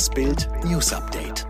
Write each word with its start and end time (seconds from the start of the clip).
Das 0.00 0.08
Bild 0.08 0.48
News 0.64 0.94
Update. 0.94 1.46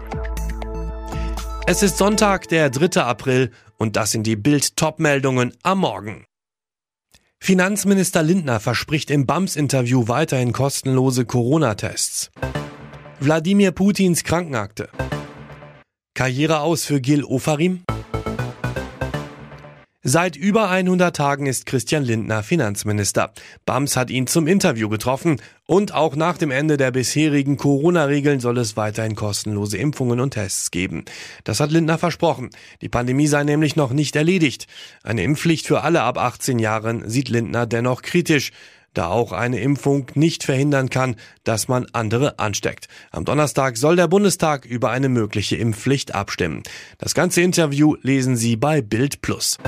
Es 1.68 1.84
ist 1.84 1.98
Sonntag, 1.98 2.48
der 2.48 2.68
3. 2.68 3.00
April 3.00 3.52
und 3.78 3.94
das 3.94 4.10
sind 4.10 4.26
die 4.26 4.34
Bild 4.34 4.76
Topmeldungen 4.76 5.54
am 5.62 5.78
Morgen. 5.78 6.24
Finanzminister 7.38 8.24
Lindner 8.24 8.58
verspricht 8.58 9.12
im 9.12 9.24
BAMS-Interview 9.24 10.08
weiterhin 10.08 10.50
kostenlose 10.50 11.26
Corona-Tests. 11.26 12.32
Wladimir 13.20 13.70
Putins 13.70 14.24
Krankenakte. 14.24 14.88
Karriere 16.14 16.58
aus 16.58 16.84
für 16.84 17.00
Gil 17.00 17.22
Ofarim. 17.22 17.84
Seit 20.02 20.34
über 20.34 20.70
100 20.70 21.14
Tagen 21.14 21.44
ist 21.44 21.66
Christian 21.66 22.02
Lindner 22.02 22.42
Finanzminister. 22.42 23.34
BAMS 23.66 23.98
hat 23.98 24.08
ihn 24.08 24.26
zum 24.26 24.46
Interview 24.46 24.88
getroffen 24.88 25.42
und 25.66 25.92
auch 25.92 26.16
nach 26.16 26.38
dem 26.38 26.50
Ende 26.50 26.78
der 26.78 26.90
bisherigen 26.90 27.58
Corona-Regeln 27.58 28.40
soll 28.40 28.56
es 28.56 28.78
weiterhin 28.78 29.14
kostenlose 29.14 29.76
Impfungen 29.76 30.18
und 30.18 30.30
Tests 30.30 30.70
geben. 30.70 31.04
Das 31.44 31.60
hat 31.60 31.70
Lindner 31.70 31.98
versprochen. 31.98 32.48
Die 32.80 32.88
Pandemie 32.88 33.26
sei 33.26 33.44
nämlich 33.44 33.76
noch 33.76 33.92
nicht 33.92 34.16
erledigt. 34.16 34.68
Eine 35.02 35.22
Impfpflicht 35.22 35.66
für 35.66 35.82
alle 35.82 36.00
ab 36.00 36.16
18 36.16 36.58
Jahren 36.58 37.06
sieht 37.06 37.28
Lindner 37.28 37.66
dennoch 37.66 38.00
kritisch 38.00 38.52
da 38.94 39.06
auch 39.06 39.30
eine 39.30 39.60
Impfung 39.60 40.06
nicht 40.14 40.42
verhindern 40.42 40.90
kann, 40.90 41.14
dass 41.44 41.68
man 41.68 41.86
andere 41.92 42.40
ansteckt. 42.40 42.88
Am 43.12 43.24
Donnerstag 43.24 43.76
soll 43.76 43.94
der 43.94 44.08
Bundestag 44.08 44.64
über 44.64 44.90
eine 44.90 45.08
mögliche 45.08 45.56
Impfpflicht 45.56 46.14
abstimmen. 46.14 46.64
Das 46.98 47.14
ganze 47.14 47.40
Interview 47.42 47.96
lesen 48.02 48.36
Sie 48.36 48.56
bei 48.56 48.82
Bild 48.82 49.22
Plus. 49.22 49.58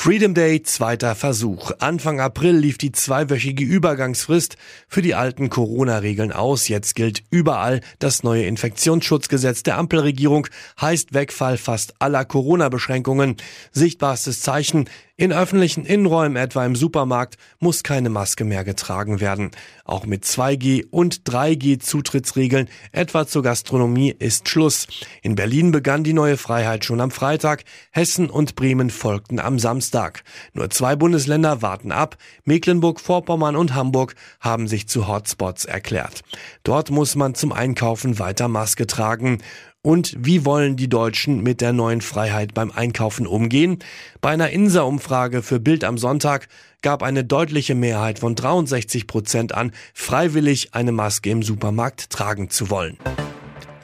Freedom 0.00 0.32
Day, 0.32 0.62
zweiter 0.62 1.16
Versuch. 1.16 1.72
Anfang 1.80 2.20
April 2.20 2.56
lief 2.56 2.78
die 2.78 2.92
zweiwöchige 2.92 3.64
Übergangsfrist 3.64 4.56
für 4.86 5.02
die 5.02 5.16
alten 5.16 5.50
Corona-Regeln 5.50 6.30
aus. 6.30 6.68
Jetzt 6.68 6.94
gilt 6.94 7.24
überall 7.30 7.80
das 7.98 8.22
neue 8.22 8.44
Infektionsschutzgesetz 8.44 9.64
der 9.64 9.76
Ampelregierung, 9.76 10.46
heißt 10.80 11.14
Wegfall 11.14 11.56
fast 11.56 11.94
aller 11.98 12.24
Corona-Beschränkungen. 12.24 13.38
Sichtbarstes 13.72 14.40
Zeichen, 14.40 14.88
in 15.18 15.32
öffentlichen 15.32 15.84
Innenräumen, 15.84 16.36
etwa 16.36 16.64
im 16.64 16.76
Supermarkt, 16.76 17.38
muss 17.58 17.82
keine 17.82 18.08
Maske 18.08 18.44
mehr 18.44 18.62
getragen 18.62 19.20
werden. 19.20 19.50
Auch 19.84 20.06
mit 20.06 20.24
2G 20.24 20.86
und 20.90 21.28
3G 21.28 21.80
Zutrittsregeln, 21.80 22.68
etwa 22.92 23.26
zur 23.26 23.42
Gastronomie, 23.42 24.14
ist 24.16 24.48
Schluss. 24.48 24.86
In 25.20 25.34
Berlin 25.34 25.72
begann 25.72 26.04
die 26.04 26.12
neue 26.12 26.36
Freiheit 26.36 26.84
schon 26.84 27.00
am 27.00 27.10
Freitag. 27.10 27.64
Hessen 27.90 28.30
und 28.30 28.54
Bremen 28.54 28.90
folgten 28.90 29.40
am 29.40 29.58
Samstag. 29.58 30.22
Nur 30.52 30.70
zwei 30.70 30.94
Bundesländer 30.94 31.62
warten 31.62 31.90
ab. 31.90 32.16
Mecklenburg-Vorpommern 32.44 33.56
und 33.56 33.74
Hamburg 33.74 34.14
haben 34.38 34.68
sich 34.68 34.88
zu 34.88 35.08
Hotspots 35.08 35.64
erklärt. 35.64 36.22
Dort 36.62 36.92
muss 36.92 37.16
man 37.16 37.34
zum 37.34 37.50
Einkaufen 37.50 38.20
weiter 38.20 38.46
Maske 38.46 38.86
tragen. 38.86 39.38
Und 39.82 40.16
wie 40.18 40.44
wollen 40.44 40.76
die 40.76 40.88
Deutschen 40.88 41.42
mit 41.42 41.60
der 41.60 41.72
neuen 41.72 42.00
Freiheit 42.00 42.52
beim 42.52 42.72
Einkaufen 42.72 43.26
umgehen? 43.26 43.78
Bei 44.20 44.30
einer 44.30 44.50
Insa-Umfrage 44.50 45.42
für 45.42 45.60
Bild 45.60 45.84
am 45.84 45.98
Sonntag 45.98 46.48
gab 46.82 47.02
eine 47.02 47.24
deutliche 47.24 47.74
Mehrheit 47.74 48.18
von 48.18 48.34
63 48.34 49.06
Prozent 49.06 49.54
an, 49.54 49.72
freiwillig 49.94 50.74
eine 50.74 50.92
Maske 50.92 51.30
im 51.30 51.42
Supermarkt 51.42 52.10
tragen 52.10 52.50
zu 52.50 52.70
wollen. 52.70 52.98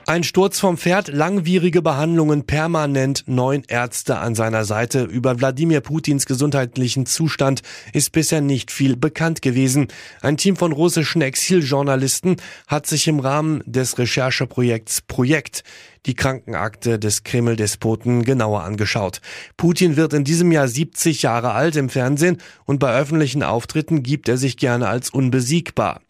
Ein 0.07 0.23
Sturz 0.23 0.61
vom 0.61 0.77
Pferd, 0.77 1.09
langwierige 1.09 1.81
Behandlungen, 1.81 2.45
permanent 2.45 3.25
neun 3.27 3.63
Ärzte 3.69 4.19
an 4.19 4.35
seiner 4.35 4.67
Seite. 4.67 5.05
Über 5.05 5.41
Wladimir 5.41 5.81
Putins 5.81 6.27
gesundheitlichen 6.27 7.07
Zustand 7.07 7.63
ist 7.95 8.13
bisher 8.13 8.43
nicht 8.43 8.71
viel 8.71 8.97
bekannt 8.97 9.41
gewesen. 9.41 9.89
Ein 10.21 10.37
Team 10.37 10.57
von 10.57 10.73
russischen 10.73 11.23
Exiljournalisten 11.23 12.37
hat 12.67 12.87
sich 12.87 13.09
im 13.09 13.19
Rahmen 13.19 13.63
des 13.65 13.97
Rechercheprojekts 13.99 15.01
Projekt 15.01 15.65
die 16.07 16.15
Krankenakte 16.15 16.99
des 16.99 17.25
Kreml-Despoten 17.25 18.25
genauer 18.25 18.63
angeschaut. 18.63 19.23
Putin 19.57 19.97
wird 19.97 20.13
in 20.13 20.25
diesem 20.25 20.53
Jahr 20.53 20.69
70 20.69 21.23
Jahre 21.23 21.53
alt 21.53 21.77
im 21.77 21.89
Fernsehen 21.89 22.43
und 22.67 22.79
bei 22.79 22.95
öffentlichen 22.95 23.43
Auftritten 23.43 24.03
gibt 24.03 24.29
er 24.29 24.37
sich 24.37 24.59
gerne 24.59 24.87
als 24.89 25.09
unbesiegbar. 25.09 26.03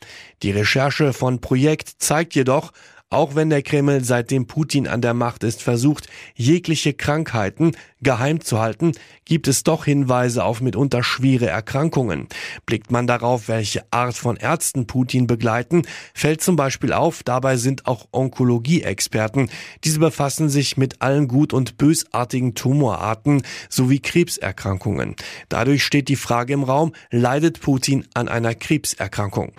Die 0.42 0.50
Recherche 0.50 1.12
von 1.12 1.40
Projekt 1.40 1.92
zeigt 1.98 2.34
jedoch, 2.34 2.72
auch 3.10 3.34
wenn 3.36 3.48
der 3.48 3.62
Kreml 3.62 4.02
seitdem 4.02 4.46
Putin 4.46 4.88
an 4.88 5.00
der 5.00 5.14
Macht 5.14 5.44
ist 5.44 5.62
versucht, 5.62 6.08
jegliche 6.34 6.94
Krankheiten 6.94 7.76
geheim 8.02 8.40
zu 8.40 8.58
halten, 8.58 8.92
gibt 9.24 9.48
es 9.48 9.62
doch 9.62 9.84
Hinweise 9.84 10.44
auf 10.44 10.60
mitunter 10.60 11.02
schwere 11.02 11.46
Erkrankungen. 11.46 12.26
Blickt 12.66 12.90
man 12.90 13.06
darauf, 13.06 13.48
welche 13.48 13.84
Art 13.90 14.16
von 14.16 14.36
Ärzten 14.36 14.86
Putin 14.86 15.26
begleiten, 15.26 15.82
fällt 16.12 16.42
zum 16.42 16.56
Beispiel 16.56 16.92
auf, 16.92 17.22
dabei 17.22 17.56
sind 17.56 17.86
auch 17.86 18.08
Onkologie-Experten. 18.10 19.48
Diese 19.84 20.00
befassen 20.00 20.48
sich 20.48 20.76
mit 20.76 21.00
allen 21.00 21.28
gut 21.28 21.52
und 21.52 21.78
bösartigen 21.78 22.54
Tumorarten 22.54 23.42
sowie 23.68 24.00
Krebserkrankungen. 24.00 25.14
Dadurch 25.48 25.84
steht 25.84 26.08
die 26.08 26.16
Frage 26.16 26.52
im 26.52 26.64
Raum, 26.64 26.92
leidet 27.10 27.60
Putin 27.60 28.06
an 28.14 28.28
einer 28.28 28.54
Krebserkrankung? 28.54 29.52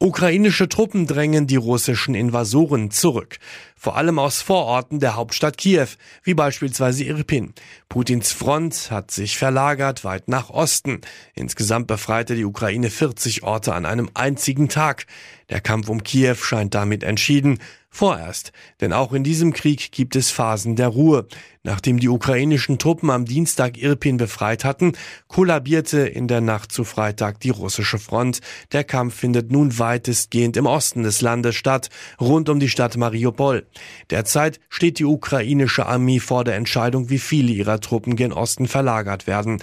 Ukrainische 0.00 0.68
Truppen 0.68 1.08
drängen 1.08 1.48
die 1.48 1.56
russischen 1.56 2.14
Invasoren 2.14 2.92
zurück, 2.92 3.38
vor 3.74 3.96
allem 3.96 4.20
aus 4.20 4.40
Vororten 4.40 5.00
der 5.00 5.16
Hauptstadt 5.16 5.58
Kiew, 5.58 5.88
wie 6.22 6.34
beispielsweise 6.34 7.02
Irpin. 7.02 7.52
Putins 7.88 8.30
Front 8.30 8.92
hat 8.92 9.10
sich 9.10 9.36
verlagert 9.36 10.04
weit 10.04 10.28
nach 10.28 10.50
Osten. 10.50 11.00
Insgesamt 11.34 11.88
befreite 11.88 12.36
die 12.36 12.44
Ukraine 12.44 12.90
40 12.90 13.42
Orte 13.42 13.74
an 13.74 13.86
einem 13.86 14.08
einzigen 14.14 14.68
Tag. 14.68 15.06
Der 15.50 15.60
Kampf 15.60 15.88
um 15.88 16.04
Kiew 16.04 16.36
scheint 16.36 16.76
damit 16.76 17.02
entschieden. 17.02 17.58
Vorerst, 17.98 18.52
denn 18.80 18.92
auch 18.92 19.12
in 19.12 19.24
diesem 19.24 19.52
Krieg 19.52 19.90
gibt 19.90 20.14
es 20.14 20.30
Phasen 20.30 20.76
der 20.76 20.86
Ruhe. 20.86 21.26
Nachdem 21.64 21.98
die 21.98 22.08
ukrainischen 22.08 22.78
Truppen 22.78 23.10
am 23.10 23.24
Dienstag 23.24 23.76
Irpin 23.76 24.18
befreit 24.18 24.64
hatten, 24.64 24.92
kollabierte 25.26 26.02
in 26.02 26.28
der 26.28 26.40
Nacht 26.40 26.70
zu 26.70 26.84
Freitag 26.84 27.40
die 27.40 27.50
russische 27.50 27.98
Front. 27.98 28.38
Der 28.70 28.84
Kampf 28.84 29.16
findet 29.16 29.50
nun 29.50 29.80
weitestgehend 29.80 30.56
im 30.56 30.66
Osten 30.66 31.02
des 31.02 31.22
Landes 31.22 31.56
statt, 31.56 31.90
rund 32.20 32.48
um 32.48 32.60
die 32.60 32.68
Stadt 32.68 32.96
Mariupol. 32.96 33.66
Derzeit 34.10 34.60
steht 34.68 35.00
die 35.00 35.04
ukrainische 35.04 35.86
Armee 35.86 36.20
vor 36.20 36.44
der 36.44 36.54
Entscheidung, 36.54 37.10
wie 37.10 37.18
viele 37.18 37.50
ihrer 37.50 37.80
Truppen 37.80 38.14
gen 38.14 38.32
Osten 38.32 38.68
verlagert 38.68 39.26
werden. 39.26 39.60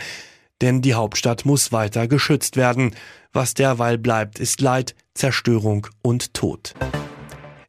Denn 0.60 0.82
die 0.82 0.96
Hauptstadt 0.96 1.46
muss 1.46 1.72
weiter 1.72 2.10
geschützt 2.10 2.58
werden. 2.58 2.96
Was 3.32 3.54
derweil 3.54 3.98
bleibt, 3.98 4.40
ist 4.40 4.60
Leid, 4.60 4.94
Zerstörung 5.14 5.88
und 6.02 6.34
Tod. 6.34 6.74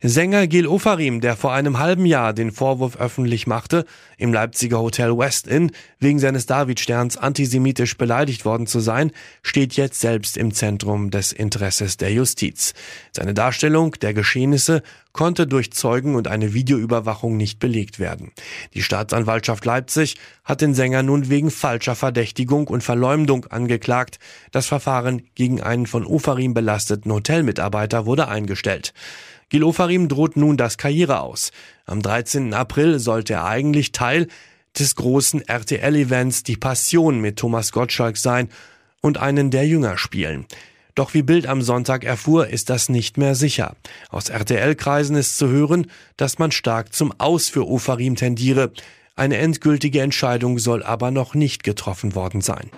Sänger 0.09 0.47
Gil 0.47 0.67
Ofarim, 0.67 1.21
der 1.21 1.37
vor 1.37 1.53
einem 1.55 1.79
halben 1.79 2.05
Jahr 2.05 2.35
den 2.35 2.53
Vorwurf 2.53 2.97
öffentlich 2.97 3.47
machte, 3.47 3.87
im 4.19 4.33
Leipziger 4.33 4.81
Hotel 4.81 5.17
West 5.17 5.47
Inn 5.47 5.73
wegen 5.99 6.19
seines 6.19 6.45
Davidsterns 6.45 7.17
antisemitisch 7.17 7.97
beleidigt 7.97 8.45
worden 8.45 8.67
zu 8.67 8.81
sein, 8.81 9.11
steht 9.43 9.75
jetzt 9.75 10.01
selbst 10.01 10.37
im 10.37 10.53
Zentrum 10.53 11.11
des 11.11 11.33
Interesses 11.33 11.97
der 11.97 12.13
Justiz. 12.13 12.75
Seine 13.13 13.33
Darstellung 13.33 13.93
der 13.93 14.13
Geschehnisse 14.13 14.83
konnte 15.13 15.47
durch 15.47 15.73
Zeugen 15.73 16.15
und 16.15 16.29
eine 16.29 16.53
Videoüberwachung 16.53 17.37
nicht 17.39 17.59
belegt 17.59 17.99
werden. 17.99 18.33
Die 18.75 18.83
Staatsanwaltschaft 18.83 19.65
Leipzig 19.65 20.17
hat 20.45 20.61
den 20.61 20.75
Sänger 20.75 21.03
nun 21.03 21.31
wegen 21.31 21.51
falscher 21.51 21.95
Verdächtigung 21.95 22.69
und 22.69 22.85
Verleumdung 22.85 23.47
angeklagt. 23.47 24.19
Das 24.53 24.67
Verfahren 24.67 25.23
gegen 25.35 25.63
einen 25.63 25.87
von 25.87 26.05
Ofarim 26.05 26.53
belasteten 26.53 27.11
Hotelmitarbeiter 27.11 28.05
wurde 28.05 28.29
eingestellt. 28.29 28.93
Gil 29.49 29.63
Ofarim 29.63 30.09
droht 30.09 30.37
nun 30.37 30.57
das 30.57 30.77
Karriere 30.77 31.21
aus. 31.21 31.53
Am 31.85 32.03
13. 32.03 32.53
April 32.53 32.99
sollte 32.99 33.35
er 33.35 33.45
eigentlich 33.45 33.93
Teil 33.93 34.27
des 34.77 34.97
großen 34.97 35.47
RTL-Events 35.47 36.43
Die 36.43 36.57
Passion 36.57 37.21
mit 37.21 37.39
Thomas 37.39 37.71
Gottschalk 37.71 38.17
sein 38.17 38.49
und 39.03 39.19
einen 39.19 39.53
der 39.53 39.67
Jünger 39.67 39.99
spielen. 39.99 40.47
Doch 40.97 41.15
wie 41.15 41.23
Bild 41.23 41.47
am 41.47 41.63
Sonntag 41.63 42.03
erfuhr, 42.05 42.49
ist 42.49 42.71
das 42.71 42.89
nicht 42.89 43.19
mehr 43.19 43.37
sicher. 43.37 43.77
Aus 44.09 44.31
RTL-Kreisen 44.31 45.15
ist 45.15 45.37
zu 45.37 45.49
hören, 45.49 45.91
dass 46.17 46.41
man 46.41 46.51
stark 46.51 46.93
zum 46.93 47.13
Aus 47.19 47.49
für 47.49 47.69
Ofarim 47.69 48.17
tendiere. 48.17 48.73
Eine 49.15 49.37
endgültige 49.37 50.01
Entscheidung 50.01 50.59
soll 50.59 50.83
aber 50.83 51.11
noch 51.13 51.35
nicht 51.35 51.63
getroffen 51.63 52.15
worden 52.17 52.41
sein. 52.41 52.71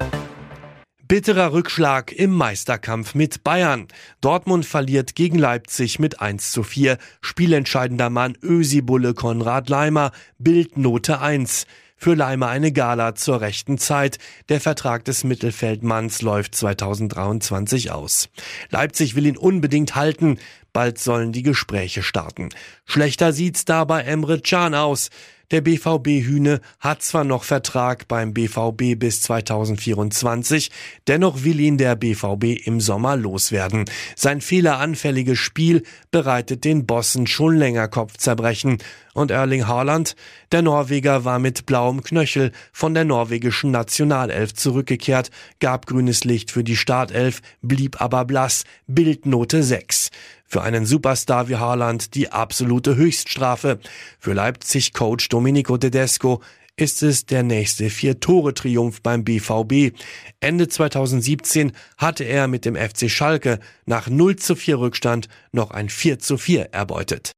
Bitterer 1.09 1.55
Rückschlag 1.55 2.13
im 2.13 2.35
Meisterkampf 2.35 3.15
mit 3.15 3.43
Bayern. 3.43 3.89
Dortmund 4.21 4.67
verliert 4.67 5.15
gegen 5.15 5.39
Leipzig 5.39 5.99
mit 5.99 6.21
1 6.21 6.53
zu 6.53 6.63
4. 6.63 6.99
Spielentscheidender 7.23 8.11
Mann 8.11 8.37
Ösi-Bulle 8.43 9.15
Konrad 9.15 9.71
Leimer, 9.71 10.13
Bildnote 10.39 11.19
1. 11.19 11.67
Für 11.97 12.13
Leimer 12.13 12.49
eine 12.49 12.73
Gala 12.73 13.15
zur 13.15 13.41
rechten 13.41 13.79
Zeit. 13.79 14.19
Der 14.51 14.61
Vertrag 14.61 15.07
des 15.07 15.25
Mittelfeldmanns 15.25 16.21
läuft 16.21 16.55
2023 16.55 17.91
aus. 17.91 18.29
Leipzig 18.69 19.17
will 19.17 19.25
ihn 19.25 19.39
unbedingt 19.39 19.97
halten. 19.97 20.39
Bald 20.75 20.99
sollen 20.99 21.33
die 21.33 21.43
Gespräche 21.43 22.03
starten. 22.03 22.51
Schlechter 22.85 23.33
sieht's 23.33 23.65
da 23.65 23.85
bei 23.85 24.03
Emre 24.03 24.43
Can 24.43 24.75
aus. 24.75 25.09
Der 25.51 25.63
BVB 25.63 26.27
Hühne 26.27 26.61
hat 26.79 27.03
zwar 27.03 27.25
noch 27.25 27.43
Vertrag 27.43 28.07
beim 28.07 28.35
BVB 28.35 28.99
bis 28.99 29.23
2024, 29.23 30.71
dennoch 31.07 31.43
will 31.43 31.59
ihn 31.59 31.79
der 31.79 31.97
BVB 31.97 32.67
im 32.67 32.83
Sommer 32.83 33.17
loswerden. 33.17 33.87
Sein 34.15 34.43
fehleranfälliges 34.43 35.39
Spiel 35.39 35.85
bereitet 36.11 36.65
den 36.65 36.85
Bossen 36.85 37.27
schon 37.27 37.57
länger 37.57 37.89
Kopfzerbrechen. 37.89 38.77
Und 39.15 39.31
Erling 39.31 39.67
Haaland, 39.67 40.17
der 40.53 40.61
Norweger 40.61 41.25
war 41.25 41.39
mit 41.39 41.65
blauem 41.65 42.03
Knöchel 42.03 42.53
von 42.71 42.93
der 42.93 43.05
norwegischen 43.05 43.71
Nationalelf 43.71 44.53
zurückgekehrt, 44.53 45.31
gab 45.61 45.87
grünes 45.87 46.25
Licht 46.25 46.51
für 46.51 46.63
die 46.63 46.77
Startelf, 46.77 47.41
blieb 47.63 48.03
aber 48.03 48.27
blass, 48.27 48.65
Bildnote 48.87 49.63
6. 49.63 50.11
Für 50.51 50.63
einen 50.63 50.87
Superstar 50.87 51.51
wie 51.51 51.57
Haaland 51.57 52.15
die 52.15 52.33
absolute 52.33 52.97
Höchststrafe. 52.97 53.79
Für 54.19 54.33
Leipzig-Coach 54.33 55.29
Domenico 55.29 55.77
Tedesco 55.77 56.41
ist 56.75 57.03
es 57.03 57.27
der 57.27 57.43
nächste 57.43 57.91
Vier-Tore-Triumph 57.91 59.03
beim 59.03 59.25
BVB. 59.25 59.95
Ende 60.41 60.69
2017 60.69 61.73
hatte 61.99 62.25
er 62.25 62.49
mit 62.49 62.65
dem 62.65 62.77
FC 62.77 63.11
Schalke 63.11 63.59
nach 63.85 64.09
0 64.09 64.37
zu 64.37 64.57
4 64.57 64.79
Rückstand 64.79 65.29
noch 65.53 65.71
ein 65.71 65.91
4 65.91 66.19
zu 66.19 66.39
4 66.39 66.73
erbeutet. 66.73 67.33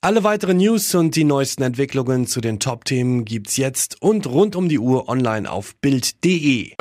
Alle 0.00 0.24
weiteren 0.24 0.56
News 0.56 0.94
und 0.94 1.14
die 1.14 1.24
neuesten 1.24 1.62
Entwicklungen 1.62 2.26
zu 2.26 2.40
den 2.40 2.58
Top-Themen 2.58 3.26
gibt's 3.26 3.58
jetzt 3.58 4.00
und 4.00 4.26
rund 4.26 4.56
um 4.56 4.70
die 4.70 4.78
Uhr 4.78 5.10
online 5.10 5.50
auf 5.50 5.76
Bild.de. 5.76 6.72